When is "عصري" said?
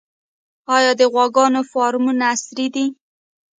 2.33-2.67